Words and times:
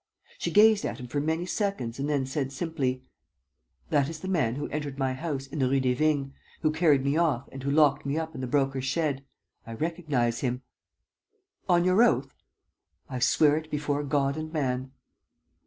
She 0.39 0.49
gazed 0.49 0.83
at 0.83 0.97
him 0.99 1.05
for 1.07 1.19
many 1.21 1.45
seconds 1.45 1.99
and 1.99 2.09
then 2.09 2.25
said, 2.25 2.51
simply: 2.51 3.03
"That 3.91 4.09
is 4.09 4.19
the 4.21 4.27
man 4.27 4.55
who 4.55 4.67
entered 4.69 4.97
my 4.97 5.13
house 5.13 5.45
in 5.45 5.59
the 5.59 5.69
Rue 5.69 5.79
des 5.79 5.93
Vignes, 5.93 6.33
who 6.61 6.71
carried 6.71 7.03
me 7.05 7.17
off 7.17 7.47
and 7.51 7.61
who 7.61 7.69
locked 7.69 8.03
me 8.03 8.17
up 8.17 8.33
in 8.33 8.41
the 8.41 8.47
Broker's 8.47 8.83
shed. 8.83 9.23
I 9.67 9.73
recognize 9.75 10.39
him." 10.39 10.63
"On 11.69 11.85
your 11.85 12.01
oath?" 12.01 12.33
"I 13.11 13.19
swear 13.19 13.57
it 13.57 13.69
before 13.69 14.01
God 14.03 14.37
and 14.37 14.51
man." 14.51 14.91